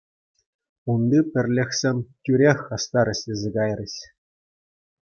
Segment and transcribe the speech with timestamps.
[0.93, 3.95] Унти пӗрлӗхсем тӳрех хастар ӗҫлесе кайрӗҫ.